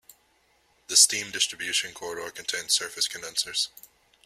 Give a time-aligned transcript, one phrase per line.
[0.87, 3.69] The steam distribution corridor contains surface condensers.